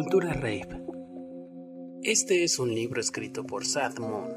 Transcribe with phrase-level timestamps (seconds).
[0.00, 0.68] Cultura Rave.
[2.04, 4.28] Este es un libro escrito por Sad Moon.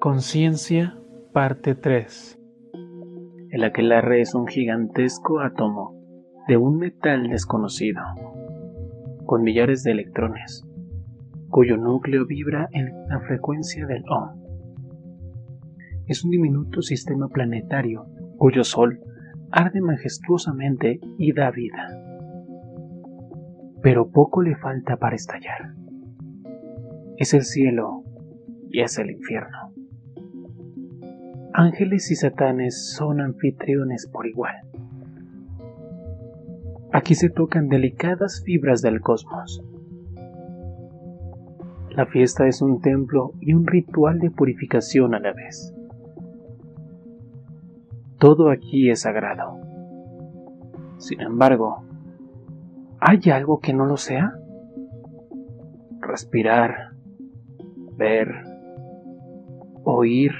[0.00, 0.98] Conciencia,
[1.32, 2.36] parte 3.
[3.50, 5.94] El aquelarre es un gigantesco átomo
[6.48, 8.02] de un metal desconocido,
[9.24, 10.66] con millares de electrones,
[11.48, 14.42] cuyo núcleo vibra en la frecuencia del Ohm.
[16.08, 18.04] Es un diminuto sistema planetario
[18.36, 18.98] cuyo Sol
[19.52, 22.07] arde majestuosamente y da vida.
[23.88, 25.72] Pero poco le falta para estallar.
[27.16, 28.04] Es el cielo
[28.68, 29.72] y es el infierno.
[31.54, 34.56] Ángeles y satanes son anfitriones por igual.
[36.92, 39.64] Aquí se tocan delicadas fibras del cosmos.
[41.88, 45.74] La fiesta es un templo y un ritual de purificación a la vez.
[48.18, 49.58] Todo aquí es sagrado.
[50.98, 51.87] Sin embargo,
[53.00, 54.32] ¿hay algo que no lo sea?
[56.00, 56.92] Respirar,
[57.96, 58.28] ver,
[59.84, 60.32] oír,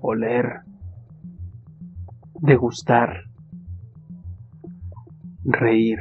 [0.00, 0.60] oler,
[2.40, 3.24] degustar,
[5.44, 5.98] reír,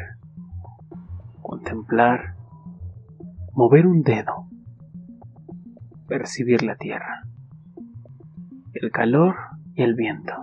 [1.42, 2.36] contemplar,
[3.54, 4.48] mover un dedo,
[6.08, 7.24] percibir la tierra,
[8.74, 9.36] el calor
[9.76, 10.34] y el viento,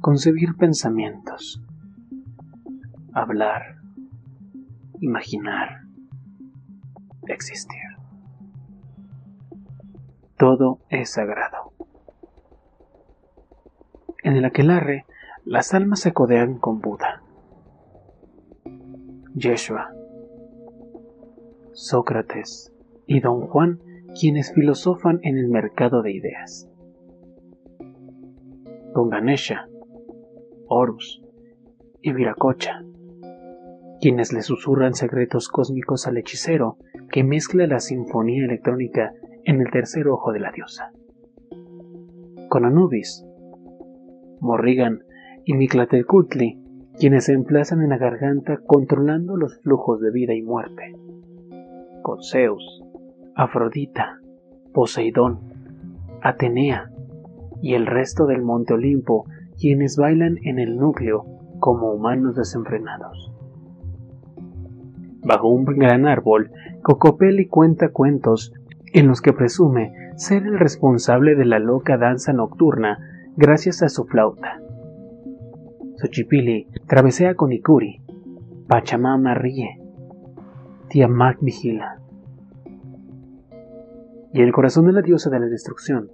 [0.00, 1.62] concebir pensamientos,
[3.14, 3.76] hablar,
[5.00, 5.80] imaginar,
[7.26, 7.80] existir.
[10.38, 11.72] Todo es sagrado.
[14.22, 15.06] En el aquelarre,
[15.44, 17.22] las almas se codean con Buda,
[19.34, 19.92] Yeshua,
[21.72, 22.72] Sócrates
[23.06, 23.80] y Don Juan,
[24.18, 26.68] quienes filosofan en el mercado de ideas.
[28.94, 29.68] Don Ganesha,
[30.66, 31.22] Horus
[32.02, 32.82] y Viracocha,
[34.00, 36.78] quienes le susurran secretos cósmicos al hechicero
[37.10, 39.12] que mezcla la sinfonía electrónica
[39.44, 40.92] en el tercer ojo de la diosa.
[42.48, 43.24] Con Anubis,
[44.40, 45.04] Morrigan
[45.44, 46.58] y Mictlantecuhtli,
[46.98, 50.94] quienes se emplazan en la garganta controlando los flujos de vida y muerte.
[52.02, 52.82] Con Zeus,
[53.34, 54.18] Afrodita,
[54.72, 55.40] Poseidón,
[56.22, 56.90] Atenea
[57.62, 59.26] y el resto del Monte Olimpo,
[59.58, 61.24] quienes bailan en el núcleo
[61.58, 63.32] como humanos desenfrenados.
[65.30, 66.50] Bajo un gran árbol,
[66.82, 68.52] Cocopelli cuenta cuentos
[68.92, 72.98] en los que presume ser el responsable de la loca danza nocturna
[73.36, 74.60] gracias a su flauta.
[75.98, 78.00] Xochipilli travesea con Ikuri,
[78.66, 79.80] Pachamama ríe,
[80.88, 82.00] Tiamat vigila.
[84.32, 86.10] Y en el corazón de la diosa de la destrucción,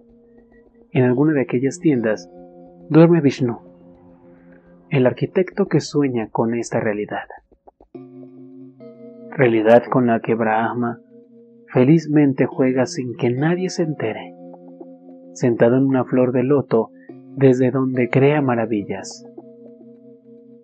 [0.91, 2.31] en alguna de aquellas tiendas,
[2.91, 3.61] duerme Vishnu,
[4.91, 7.25] el arquitecto que sueña con esta realidad.
[9.37, 10.99] Realidad con la que Brahma
[11.71, 14.33] felizmente juega sin que nadie se entere,
[15.35, 16.89] sentado en una flor de loto
[17.37, 19.27] desde donde crea maravillas,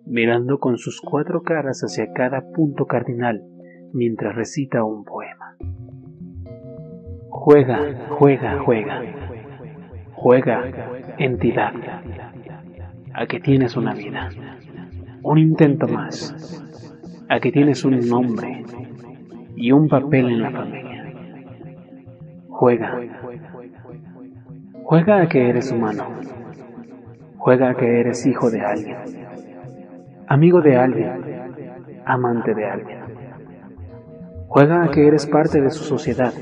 [0.07, 3.43] mirando con sus cuatro caras hacia cada punto cardinal
[3.93, 5.55] mientras recita un poema.
[7.29, 9.03] Juega, juega, juega,
[10.15, 10.63] juega,
[11.19, 11.73] entidad,
[13.13, 14.29] a que tienes una vida,
[15.21, 16.63] un intento más,
[17.29, 18.63] a que tienes un nombre
[19.55, 21.13] y un papel en la familia.
[22.49, 22.99] Juega.
[24.83, 26.05] Juega a que eres humano.
[27.37, 28.97] Juega a que eres hijo de alguien.
[30.27, 31.11] Amigo de alguien.
[32.05, 32.99] Amante de alguien.
[34.47, 36.33] Juega a que eres parte de su sociedad.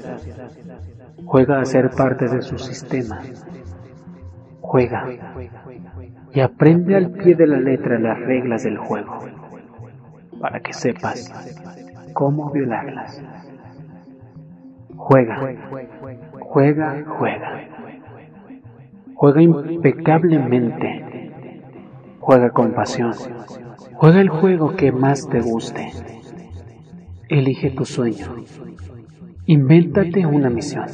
[1.25, 3.22] Juega a ser parte de su sistema.
[4.59, 5.08] Juega.
[6.34, 9.21] Y aprende al pie de la letra las reglas del juego.
[10.41, 11.31] Para que sepas
[12.13, 13.22] cómo violarlas.
[14.96, 15.56] Juega,
[16.40, 17.68] juega, juega.
[19.13, 21.31] Juega impecablemente.
[22.20, 23.14] Juega con pasión.
[23.93, 25.91] Juega el juego que más te guste.
[27.29, 28.28] Elige tu sueño.
[29.46, 30.85] Invéntate una misión.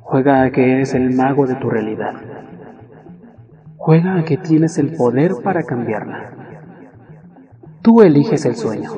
[0.00, 2.14] Juega a que eres el mago de tu realidad.
[3.76, 6.49] Juega a que tienes el poder para cambiarla.
[7.82, 8.90] Tú eliges el sueño.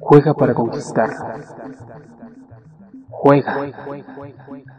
[0.00, 1.24] Juega para conquistarlo.
[3.08, 3.70] Juega.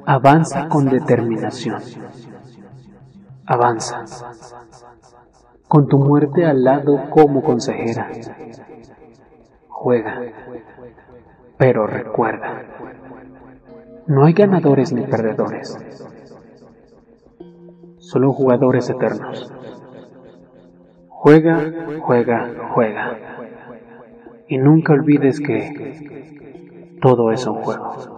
[0.05, 1.81] Avanza con determinación.
[3.45, 4.03] Avanza.
[5.67, 8.11] Con tu muerte al lado como consejera.
[9.69, 10.21] Juega.
[11.57, 12.63] Pero recuerda,
[14.07, 15.77] no hay ganadores ni perdedores.
[17.99, 19.49] Solo jugadores eternos.
[21.23, 21.71] Juega,
[22.01, 23.17] juega, juega.
[24.49, 28.12] Y nunca olvides que todo es un juego.